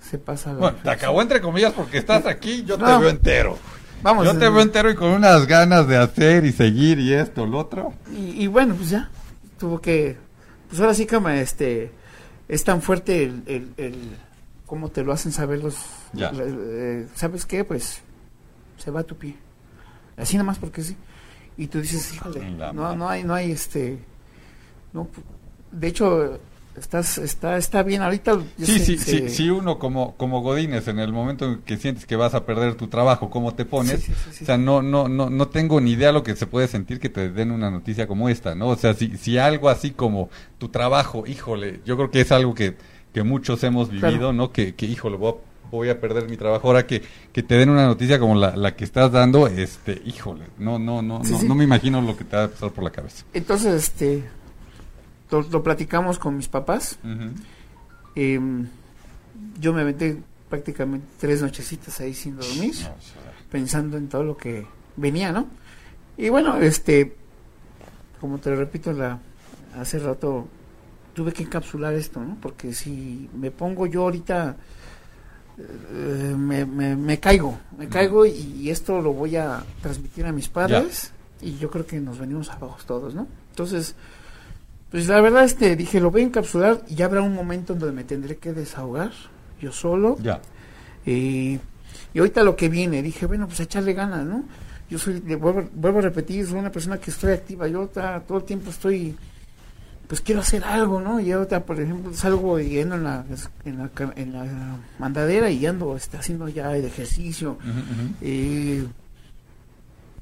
[0.00, 3.58] Se pasa la Bueno, te acabó entre comillas porque estás aquí, yo te veo entero.
[4.02, 4.24] Vamos.
[4.24, 7.44] Yo te eh, veo entero y con unas ganas de hacer y seguir y esto,
[7.44, 7.92] lo otro.
[8.10, 9.10] Y, bueno, pues ya,
[9.58, 10.16] tuvo que,
[10.70, 11.92] pues ahora sí que este,
[12.48, 13.94] es tan fuerte el, el, el
[14.68, 15.76] cómo te lo hacen saber los,
[16.12, 16.30] ya.
[16.32, 17.64] Eh, ¿sabes qué?
[17.64, 18.02] Pues
[18.76, 19.34] se va a tu pie.
[20.16, 20.94] Así nada más porque sí.
[21.56, 23.98] Y tú dices, híjole, no, no hay, no hay este,
[24.92, 25.08] no,
[25.72, 26.38] de hecho,
[26.76, 31.12] estás está está bien ahorita sí sí sí sí uno como como godines en el
[31.12, 34.56] momento en que sientes que vas a perder tu trabajo cómo te pones o sea
[34.56, 37.50] no no no no tengo ni idea lo que se puede sentir que te den
[37.50, 41.80] una noticia como esta no o sea si si algo así como tu trabajo híjole
[41.84, 42.76] yo creo que es algo que
[43.12, 46.66] que muchos hemos vivido no que que híjole voy a voy a perder mi trabajo.
[46.66, 50.46] Ahora que, que te den una noticia como la, la que estás dando, este, híjole,
[50.58, 52.90] no, no, no, no, no me imagino lo que te va a pasar por la
[52.90, 53.24] cabeza.
[53.32, 54.24] Entonces, este,
[55.30, 56.98] lo, platicamos con mis papás.
[58.14, 58.66] Em,
[59.60, 60.16] yo me metí
[60.48, 62.74] prácticamente tres nochecitas ahí sin dormir,
[63.50, 64.66] pensando en todo lo que
[64.96, 65.46] venía, ¿no?
[66.16, 67.14] Y bueno, este,
[68.20, 69.20] como te lo repito la,
[69.76, 70.48] hace rato,
[71.18, 72.38] tuve que encapsular esto, ¿no?
[72.40, 74.54] Porque si me pongo yo ahorita
[75.58, 81.10] eh, me, me, caigo, me caigo y, esto lo voy a transmitir a mis padres
[81.42, 83.26] y yo creo que nos venimos abajo todos, ¿no?
[83.50, 83.96] Entonces,
[84.92, 87.80] pues la verdad este dije, lo voy a encapsular y ya habrá un momento en
[87.80, 89.10] donde me tendré que desahogar
[89.60, 90.18] yo solo.
[90.22, 90.40] Ya.
[91.04, 91.58] y
[92.16, 94.44] ahorita lo que viene, dije, bueno, pues echarle ganas, ¿no?
[94.88, 98.44] Yo soy, vuelvo, vuelvo a repetir, soy una persona que estoy activa, yo todo el
[98.44, 99.16] tiempo estoy
[100.08, 101.20] pues quiero hacer algo, ¿no?
[101.20, 103.26] Y ahorita, por ejemplo, salgo yendo en la,
[103.66, 107.58] en la, en la mandadera y ando está haciendo ya el ejercicio.
[108.22, 108.84] y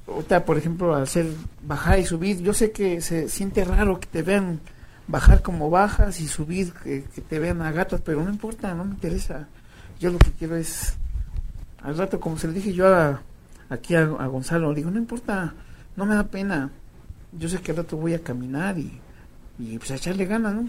[0.08, 1.26] ahorita, por ejemplo, hacer
[1.62, 4.58] bajar y subir, yo sé que se siente raro que te vean
[5.06, 8.94] bajar como bajas y subir, que, te vean a gatas, pero no importa, no me
[8.94, 9.46] interesa.
[10.00, 10.94] Yo lo que quiero es,
[11.80, 13.22] al rato, como se le dije yo a,
[13.68, 15.54] aquí a, a Gonzalo, digo, no importa,
[15.94, 16.70] no me da pena.
[17.38, 19.00] Yo sé que al rato voy a caminar y
[19.58, 20.68] y pues a echarle ganas, ¿no?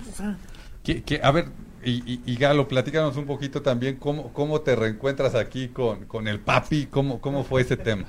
[0.83, 1.47] que, a ver,
[1.83, 6.39] y, y, Galo, platícanos un poquito también cómo, cómo te reencuentras aquí con, con el
[6.39, 8.05] papi, cómo, cómo fue ese tema.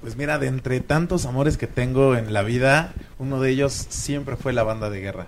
[0.00, 4.36] Pues mira, de entre tantos amores que tengo en la vida, uno de ellos siempre
[4.36, 5.26] fue la banda de guerra.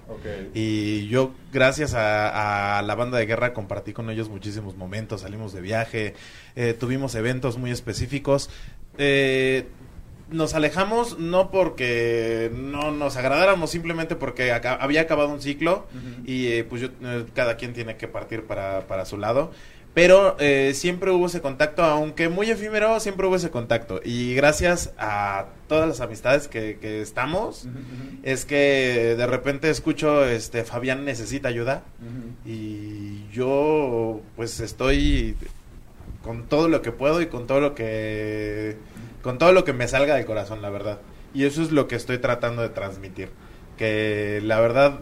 [0.55, 5.61] Y yo, gracias a, la banda de guerra, compartí con ellos muchísimos momentos, salimos de
[5.61, 6.14] viaje,
[6.57, 8.49] eh, tuvimos eventos muy específicos.
[8.97, 9.68] Eh,
[10.33, 15.87] nos alejamos no porque no nos agradáramos, simplemente porque había acabado un ciclo
[16.25, 19.53] y eh, pues yo, eh, cada quien tiene que partir para, para su lado.
[19.95, 24.01] Pero eh, siempre hubo ese contacto, aunque muy efímero, siempre hubo ese contacto.
[24.03, 27.68] Y gracias a todas las amistades que, que estamos,
[28.23, 31.83] es que de repente escucho, este, Fabián necesita ayuda.
[32.47, 35.37] Y yo, pues estoy
[36.23, 38.77] con todo lo que puedo y con todo lo que
[39.22, 41.00] con todo lo que me salga del corazón, la verdad.
[41.35, 43.30] Y eso es lo que estoy tratando de transmitir.
[43.76, 45.00] Que la verdad,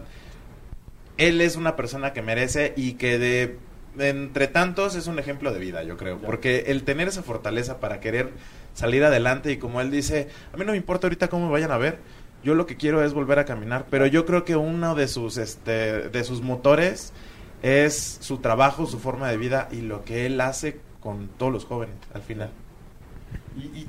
[1.17, 3.57] él es una persona que merece y que de
[3.99, 6.19] entre tantos es un ejemplo de vida, yo creo.
[6.19, 8.29] Porque el tener esa fortaleza para querer
[8.73, 11.71] salir adelante y como él dice, a mí no me importa ahorita cómo me vayan
[11.71, 11.99] a ver,
[12.43, 13.85] yo lo que quiero es volver a caminar.
[13.89, 17.13] Pero yo creo que uno de sus, este, de sus motores
[17.61, 21.65] es su trabajo, su forma de vida y lo que él hace con todos los
[21.65, 22.51] jóvenes al final.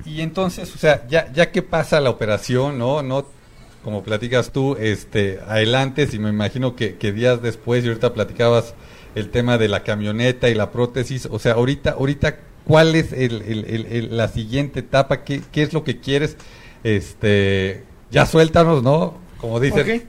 [0.04, 3.02] Y, entonces, o sea, ya, ya que pasa la operación, ¿no?
[3.02, 3.26] no
[3.84, 8.74] Como platicas tú, este, adelante, y me imagino que, días después, y ahorita platicabas
[9.14, 14.16] el tema de la camioneta y la prótesis, o sea, ahorita, ahorita ¿cuál es el,
[14.16, 15.22] la siguiente etapa?
[15.22, 16.36] ¿Qué, ¿Qué es lo que quieres?
[16.82, 19.18] Este, ya suéltanos, ¿no?
[19.38, 20.08] Como dicen,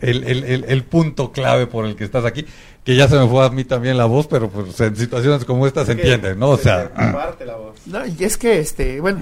[0.00, 2.46] el, el, el, punto clave por el que estás aquí
[2.84, 5.66] que ya se me fue a mí también la voz, pero pues en situaciones como
[5.66, 6.50] esta se entiende, ¿no?
[6.50, 6.90] O sea,
[7.44, 7.86] la voz.
[7.86, 9.20] No, y es que este, bueno,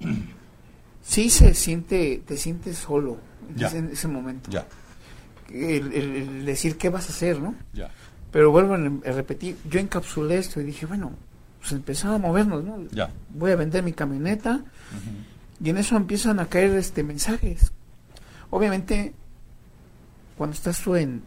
[1.02, 3.18] sí se siente, te sientes solo
[3.56, 4.50] en ese momento.
[4.50, 4.66] Ya.
[5.52, 7.54] El, decir qué vas a hacer, ¿no?
[7.72, 7.90] Ya.
[8.30, 11.12] Pero vuelvo a repetir, yo encapsulé esto y dije, bueno,
[11.58, 12.78] pues empezaba a movernos, ¿no?
[12.92, 13.10] Ya.
[13.30, 14.62] Voy a vender mi camioneta
[15.62, 17.72] y en eso empiezan a caer este mensajes.
[18.50, 19.14] Obviamente
[20.40, 21.22] cuando estás tú en,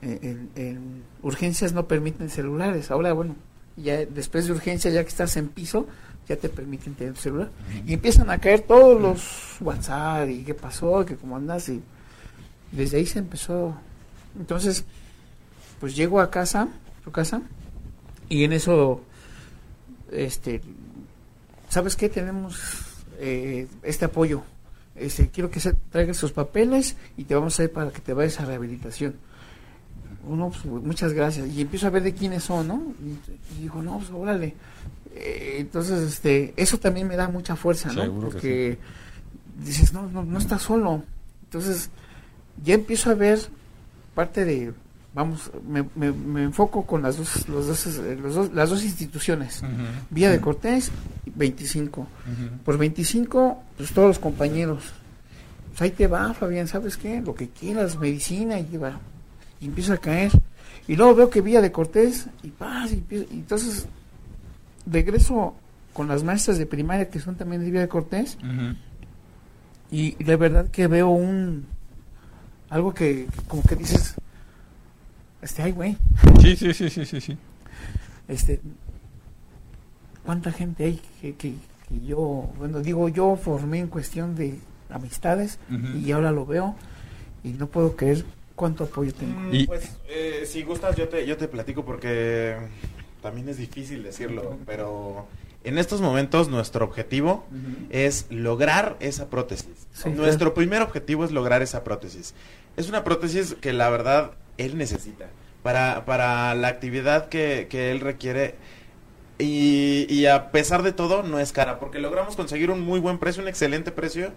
[1.21, 2.89] urgencias no permiten celulares.
[2.89, 3.35] Ahora, bueno,
[3.77, 5.85] ya después de urgencia, ya que estás en piso,
[6.27, 7.51] ya te permiten tener celular.
[7.85, 11.69] Y empiezan a caer todos los WhatsApp y qué pasó, que cómo andas.
[11.69, 11.83] Y
[12.71, 13.75] desde ahí se empezó.
[14.35, 14.83] Entonces,
[15.79, 16.69] pues llego a casa,
[17.05, 17.43] a casa,
[18.29, 19.03] y en eso,
[20.11, 20.59] este,
[21.69, 22.09] ¿sabes qué?
[22.09, 24.41] Tenemos eh, este apoyo
[24.95, 28.13] este, quiero que se traigas sus papeles y te vamos a ir para que te
[28.13, 29.15] vayas a rehabilitación.
[30.27, 31.49] Uno, pues, muchas gracias.
[31.49, 32.93] Y empiezo a ver de quiénes son, ¿no?
[33.01, 34.55] Y, digo, no, pues órale.
[35.15, 38.19] Eh, entonces, este, eso también me da mucha fuerza, ¿no?
[38.19, 38.77] Porque
[39.63, 41.03] dices, no, no, no estás solo.
[41.45, 41.89] Entonces,
[42.63, 43.39] ya empiezo a ver
[44.15, 44.73] parte de,
[45.13, 47.85] vamos, me, me, enfoco con las dos, los dos,
[48.21, 49.63] los dos, las dos instituciones,
[50.09, 50.91] Vía de Cortés
[51.35, 52.07] 25.
[52.65, 54.83] Por 25, pues todos los compañeros.
[55.69, 57.21] Pues ahí te va, Fabián, ¿sabes qué?
[57.21, 58.99] Lo que quieras, medicina, y va.
[59.59, 60.31] Y empieza a caer.
[60.87, 63.87] Y luego veo que Villa de Cortés y paz, y, y entonces
[64.85, 65.55] regreso
[65.93, 68.37] con las maestras de primaria que son también de Villa de Cortés
[69.91, 71.65] y, y de verdad que veo un
[72.69, 74.15] algo que como que dices
[75.43, 75.97] este ay güey
[76.41, 77.37] Sí, sí, sí, sí, sí, sí.
[78.27, 78.61] este
[80.25, 81.53] cuánta gente hay que, que,
[81.89, 85.97] que yo bueno digo yo formé en cuestión de amistades Ujú.
[85.97, 86.75] y ahora lo veo
[87.43, 88.23] y no puedo creer
[88.55, 92.55] cuánto apoyo tengo Mm, Y- Pues, eh, si gustas, yo te, yo te platico porque
[93.21, 95.27] también es difícil decirlo, pero
[95.63, 97.45] en estos momentos nuestro objetivo
[97.89, 99.87] es lograr esa prótesis.
[99.93, 102.33] Sí, nuestro primer objetivo es lograr esa prótesis.
[102.77, 105.25] Es una prótesis que la verdad él necesita
[105.63, 108.55] para, para la actividad que, que él requiere.
[109.39, 113.17] Y, y a pesar de todo, no es cara, porque logramos conseguir un muy buen
[113.17, 114.31] precio, un excelente precio.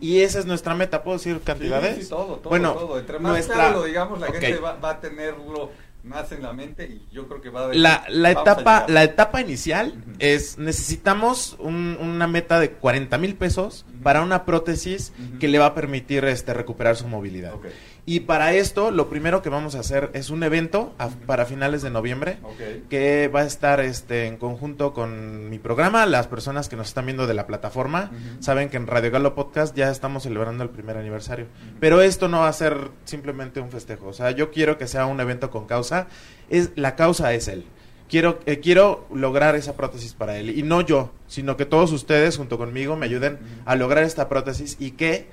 [0.00, 1.02] Y esa es nuestra meta.
[1.02, 1.96] ¿Puedo decir cantidades?
[1.96, 2.98] Sí, sí, todo, todo, Bueno, todo.
[2.98, 5.70] Entre más nuestra- claro lo digamos, la gente va, va a tenerlo
[6.02, 7.74] más en la mente y yo creo que va a...
[7.74, 13.34] La, la a etapa, la etapa inicial es necesitamos un- una meta de 40 mil
[13.36, 17.52] pesos para una prótesis que le va a permitir este recuperar su movilidad.
[18.06, 21.82] Y para esto, lo primero que vamos a hacer es un evento a- para finales
[21.82, 22.38] de noviembre
[22.88, 26.06] que va a estar este en conjunto con mi programa.
[26.06, 28.10] Las personas que nos están viendo de la plataforma
[28.40, 31.46] saben que en Radio Galo Podcast ya estamos celebrando el primer aniversario.
[31.78, 34.08] Pero esto no va a ser simplemente un festejo.
[34.08, 36.08] O sea, yo quiero que sea un evento con causa.
[36.48, 37.64] Es la causa es él.
[38.08, 42.38] Quiero eh, quiero lograr esa prótesis para él y no yo, sino que todos ustedes
[42.38, 45.28] junto conmigo me ayuden a lograr esta prótesis y que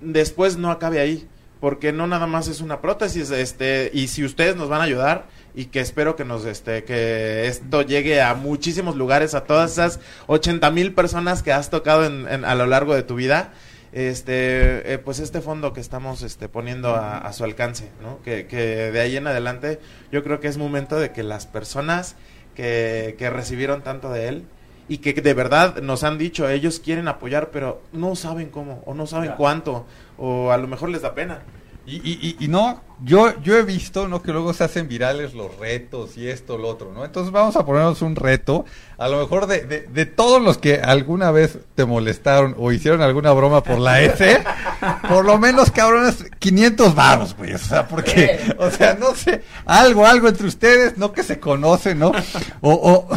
[0.00, 1.26] después no acabe ahí,
[1.62, 5.26] porque no nada más es una prótesis, este, y si ustedes nos van a ayudar
[5.54, 10.00] y que espero que nos, este, que esto llegue a muchísimos lugares, a todas esas
[10.26, 13.52] 80 mil personas que has tocado en, en- a lo largo de tu vida,
[13.92, 18.20] este, eh, pues este fondo que estamos, este, poniendo a, a su alcance, ¿no?
[18.22, 19.78] Que, que de ahí en adelante
[20.10, 22.16] yo creo que es momento de que las personas
[22.56, 24.44] que, que recibieron tanto de él,
[24.88, 28.94] y que de verdad nos han dicho, ellos quieren apoyar, pero no saben cómo, o
[28.94, 29.86] no saben cuánto,
[30.24, 31.42] o a lo mejor les da pena.
[31.84, 34.22] Y, y, y, y no, yo, yo he visto, ¿no?
[34.22, 37.04] Que luego se hacen virales los retos y esto, lo otro, ¿no?
[37.04, 38.64] Entonces vamos a ponernos un reto,
[38.98, 43.02] a lo mejor de, de, de todos los que alguna vez te molestaron o hicieron
[43.02, 44.44] alguna broma por la S,
[45.08, 50.06] por lo menos, cabrones, 500 varos, güey, o sea, porque, o sea, no sé, algo,
[50.06, 51.10] algo entre ustedes, ¿no?
[51.10, 52.12] Que se conocen, ¿no?
[52.60, 53.08] O, o,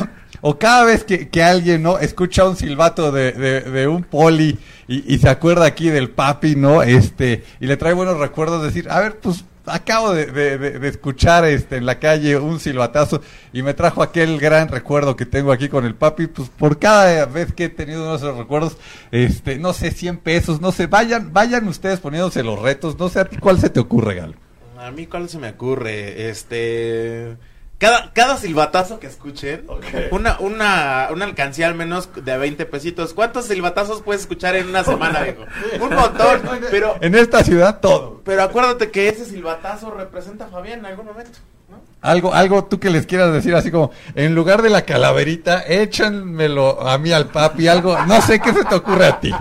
[0.41, 1.99] o cada vez que, que alguien, ¿no?
[1.99, 6.83] Escucha un silbato de, de, de un poli y, se acuerda aquí del papi, ¿no?
[6.83, 11.43] Este, y le trae buenos recuerdos, decir, a ver, pues acabo de, de- de- escuchar
[11.45, 13.21] este en la calle un silbatazo
[13.51, 17.25] y me trajo aquel gran recuerdo que tengo aquí con el papi, pues por cada
[17.25, 18.77] vez que he tenido uno de esos recuerdos,
[19.11, 23.25] este, no sé, 100 pesos, no sé, vayan, vayan ustedes poniéndose los retos, no sé
[23.39, 24.33] cuál se te ocurre, Galo.
[24.77, 26.29] A mí, ¿cuál se me ocurre?
[26.29, 27.35] Este.
[27.77, 29.67] Cada, cada silbatazo que escuchen,
[30.11, 33.13] una, una, una alcancía al menos de 20 pesitos.
[33.13, 35.43] ¿Cuántos silbatazos puedes escuchar en una semana, viejo?
[35.83, 38.21] Un montón, pero, En esta ciudad todo.
[38.23, 41.37] pero acuérdate que ese silbatazo representa a Fabián en algún momento,
[41.69, 41.81] ¿no?
[42.01, 46.87] Algo, algo tú que les quieras decir así como, en lugar de la calaverita, échanmelo
[46.87, 49.31] a mí al papi, algo, no sé qué se te ocurre a ti.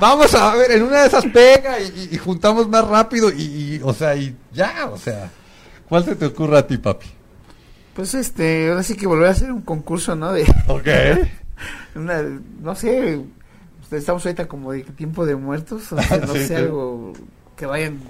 [0.00, 3.42] Vamos a ver, en una de esas pega y, y- y juntamos más rápido y,
[3.42, 5.30] y, o sea, y ya, o sea,
[5.88, 7.06] ¿cuál se te ocurre a ti, papi?
[7.94, 10.32] Pues este, ahora sí que volver a hacer un concurso, ¿no?
[10.32, 10.86] De Ok.
[11.94, 12.22] una,
[12.60, 13.20] no sé,
[13.88, 16.54] pues, estamos ahorita como de tiempo de muertos, o sea, no Sí, sé, sí.
[16.54, 17.12] algo
[17.56, 18.00] que vayan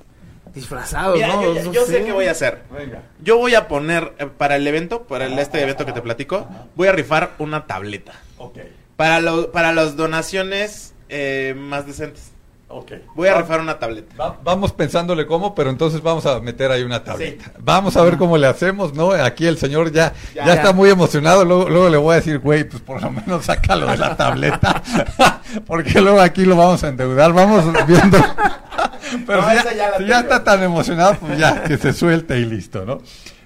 [0.54, 1.42] disfrazados, Mira, ¿no?
[1.42, 2.62] yo, ya- No yo sé qué voy a hacer.
[2.76, 3.02] Venga.
[3.22, 6.46] Yo voy a poner eh, para el evento, para el- este evento que te platico,
[6.76, 8.12] voy a rifar una tableta.
[8.38, 8.58] Ok.
[8.96, 12.30] Para, lo, para las donaciones eh, más decentes.
[12.74, 12.92] Ok.
[13.14, 14.14] Voy a rifar una tableta.
[14.18, 17.52] Va- vamos pensándole cómo, pero entonces vamos a meter ahí una tableta.
[17.58, 19.10] Vamos a ver cómo le hacemos, ¿no?
[19.12, 20.54] Aquí el señor ya, ya, Ya.
[20.54, 21.44] está muy emocionado.
[21.44, 24.82] Luego, luego le voy a decir, güey, pues por lo menos sácalo de la tableta.
[25.66, 27.32] Porque luego aquí lo vamos a endeudar.
[27.34, 28.16] Vamos viendo.
[29.26, 32.86] pero No, si, ya, si está tan emocionado, pues ya, que se suelte y listo,
[32.86, 33.00] ¿no?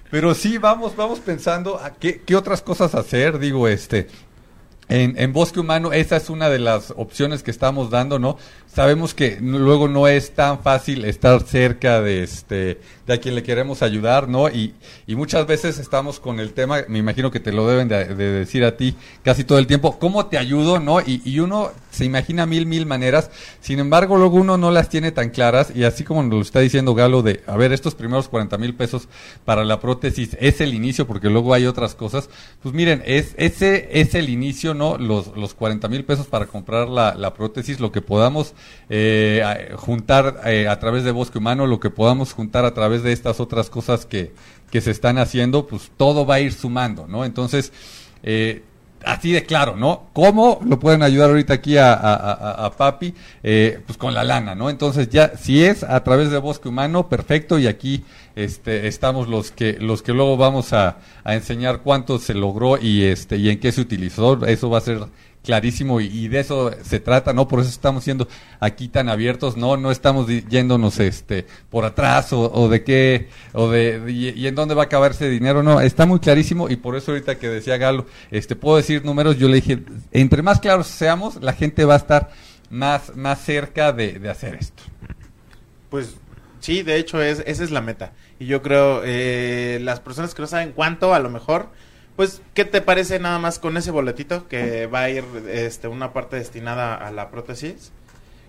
[0.09, 3.39] Pero sí, vamos, vamos pensando a qué, qué otras cosas hacer.
[3.39, 4.07] Digo, este.
[4.89, 8.37] En, en Bosque Humano, esa es una de las opciones que estamos dando, ¿no?
[8.73, 13.41] Sabemos que luego no es tan fácil estar cerca de este de a quien le
[13.41, 14.49] queremos ayudar, ¿no?
[14.49, 14.73] Y,
[15.07, 18.31] y muchas veces estamos con el tema, me imagino que te lo deben de, de
[18.31, 20.99] decir a ti casi todo el tiempo, ¿cómo te ayudo, no?
[20.99, 25.11] Y, y uno se imagina mil, mil maneras, sin embargo, luego uno no las tiene
[25.11, 28.27] tan claras y así como nos lo está diciendo Galo de, a ver, estos primeros
[28.27, 29.07] 40 mil pesos
[29.45, 32.29] para la prótesis es el inicio porque luego hay otras cosas,
[32.61, 34.97] pues miren, es ese es el inicio, ¿no?
[34.97, 38.53] Los, los 40 mil pesos para comprar la, la prótesis, lo que podamos
[38.89, 43.11] eh, juntar eh, a través de Bosque Humano, lo que podamos juntar a través de
[43.11, 44.33] estas otras cosas que,
[44.71, 47.25] que se están haciendo, pues todo va a ir sumando, ¿no?
[47.25, 47.73] Entonces,
[48.23, 48.63] eh,
[49.03, 50.03] así de claro, ¿no?
[50.13, 53.13] ¿Cómo lo pueden ayudar ahorita aquí a, a, Papi?
[53.41, 54.69] Pues con la lana, ¿no?
[54.69, 58.03] Entonces ya, si es a través de Bosque Humano, perfecto, y aquí
[58.37, 63.03] este, estamos los que, los que luego vamos a, a enseñar cuánto se logró y
[63.03, 65.07] este, y en qué se utilizó, eso va a ser
[65.47, 67.47] clarísimo y, de eso se trata, ¿no?
[67.47, 68.27] Por eso estamos siendo
[68.59, 74.03] aquí tan abiertos, no no estamos yéndonos este por atrás o, de qué o de
[74.11, 77.11] y, en dónde va a acabar ese dinero, no, está muy clarísimo y por eso
[77.11, 79.79] ahorita que decía Galo, este puedo decir números, yo le dije,
[80.11, 82.29] entre más claros seamos, la gente va a estar
[82.69, 84.83] más más cerca de, de hacer esto.
[85.89, 86.17] Pues
[86.59, 88.13] sí, de hecho es esa es la meta.
[88.39, 91.69] Y yo creo eh, las personas que no saben cuánto a lo mejor
[92.17, 96.13] pues, ¿qué te parece nada más con ese boletito que va a ir este, una
[96.13, 97.91] parte destinada a la prótesis?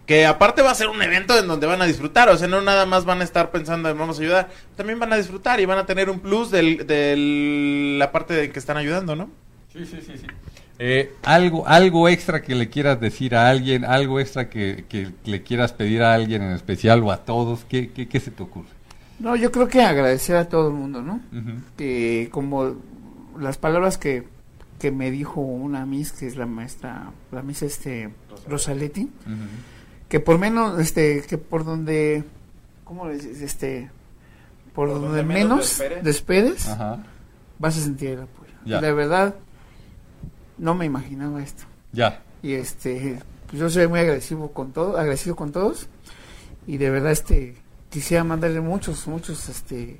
[0.06, 2.62] Que aparte va a ser un evento en donde van a disfrutar, o sea, no
[2.62, 5.66] nada más van a estar pensando en vamos a ayudar, también van a disfrutar y
[5.66, 9.30] van a tener un plus de la parte de que están ayudando, ¿no?
[9.70, 10.26] Sí, sí, sí, sí.
[10.80, 14.84] Eh, algo, algo extra que le quieras decir a alguien, algo extra que,
[15.24, 18.68] le quieras pedir a alguien en especial o a todos, ¿qué, qué, se te ocurre?
[19.18, 21.20] No, yo creo que agradecer a todo el mundo, ¿no?
[21.76, 22.76] Que como
[23.38, 24.24] las palabras que,
[24.78, 28.10] que me dijo una Miss, que es la maestra, la Miss este,
[28.46, 29.10] Rosaletti,
[30.08, 32.22] que por menos, este, que por donde,
[32.84, 33.42] ¿cómo le dices?
[33.42, 33.90] Este,
[34.74, 36.68] por, donde, menos, despedes,
[37.58, 38.52] vas a sentir el apoyo.
[38.64, 39.34] Y la verdad,
[40.58, 41.64] no me imaginaba esto.
[41.92, 42.22] Ya.
[42.42, 45.88] Y este, pues yo soy muy agradecido con todo, agradecido con todos,
[46.66, 47.56] y de verdad, este,
[47.90, 49.96] quisiera mandarle muchos, muchos, este,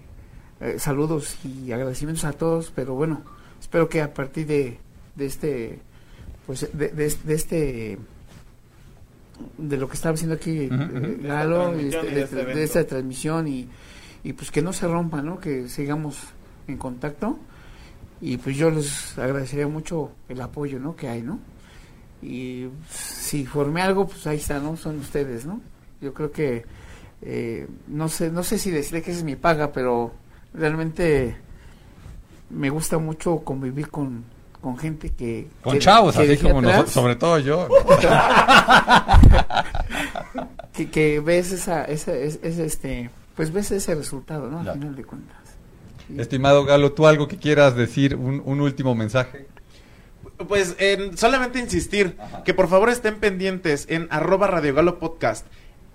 [0.60, 3.22] eh, saludos y agradecimientos a todos, pero bueno,
[3.60, 4.78] espero que a partir de,
[5.14, 5.78] de este,
[6.46, 7.98] pues de, de, este,
[9.56, 13.68] de lo que estaba haciendo aquí uh Galo, de, este, este de, esta transmisión y,
[14.24, 15.38] y pues que no se rompa, ¿no?
[15.38, 16.18] Que sigamos
[16.66, 17.38] en contacto
[18.20, 20.96] y pues yo les agradecería mucho el apoyo, ¿no?
[20.96, 21.38] Que hay, ¿no?
[22.20, 24.76] Y si formé algo, pues ahí está, ¿no?
[24.76, 25.60] Son ustedes, ¿no?
[26.00, 26.64] Yo creo que
[27.22, 30.12] eh, no sé, no sé si decirle que esa es mi paga, pero
[30.54, 31.36] realmente
[32.50, 34.24] me gusta mucho convivir con,
[34.60, 35.48] con gente que...
[35.62, 37.68] Con chavos, así como nosotros, sobre todo yo.
[40.72, 44.60] que, que, ves esa, esa, es, este, pues ves ese resultado, ¿no?
[44.60, 45.36] Al final de cuentas.
[46.16, 49.46] Estimado Galo, ¿tú algo que quieras decir, un, un último mensaje?
[50.46, 50.76] Pues
[51.16, 55.46] solamente insistir que por favor estén pendientes en arroba Radio Galo Podcast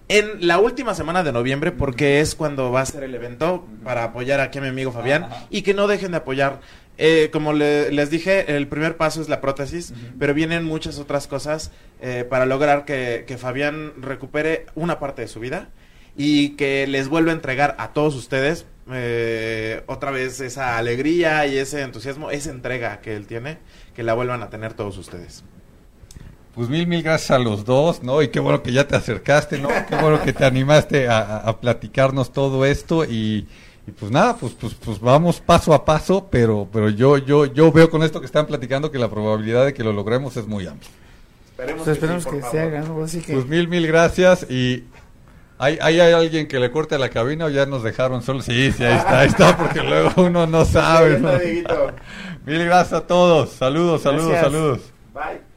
[0.10, 4.04] en la última semana de noviembre, porque es cuando va a ser el evento para
[4.04, 6.62] apoyar aquí a mi amigo Fabián y que no dejen de apoyar.
[6.98, 11.72] Eh, como les dije, el primer paso es la prótesis, pero vienen muchas otras cosas
[12.02, 15.70] eh, para lograr que, Fabián recupere una parte de su vida
[16.16, 21.58] y que les vuelva a entregar a todos ustedes eh, otra vez esa alegría y
[21.58, 23.58] ese entusiasmo, esa entrega que él tiene,
[23.96, 25.44] que la vuelvan a tener todos ustedes.
[26.54, 28.22] Pues mil, mil gracias a los dos, ¿no?
[28.22, 29.70] Y qué bueno que ya te acercaste, ¿no?
[29.90, 33.48] Qué bueno que te animaste a, platicarnos todo esto y,
[34.00, 37.90] pues nada, pues, pues, pues vamos paso a paso, pero, pero yo, yo, yo veo
[37.90, 40.92] con esto que están platicando que la probabilidad de que lo logremos es muy amplia.
[41.50, 43.04] Esperemos, pues esperemos que, se haga, ¿no?
[43.04, 43.34] Así que...
[43.34, 44.84] Pues mil, mil gracias y
[45.64, 48.44] ¿Hay, ¿Hay, alguien que le corte la cabina o ya nos dejaron solos?
[48.44, 51.20] Sí, sí, ahí está, ahí está, porque luego uno no sabe.
[52.46, 53.52] Mil gracias a todos.
[53.52, 54.80] Saludos, saludos, saludos.
[55.14, 55.54] Bye.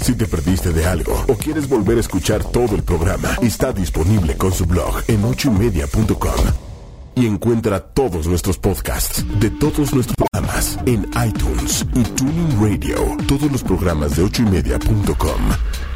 [0.00, 4.36] Si te perdiste de algo o quieres volver a escuchar todo el programa, está disponible
[4.36, 6.44] con su blog en ochoymedia.com.
[7.16, 13.16] Y encuentra todos nuestros podcasts de todos nuestros programas en iTunes y Tuning Radio.
[13.26, 15.40] Todos los programas de ochoymedia.com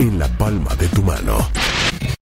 [0.01, 1.49] en la palma de tu mano.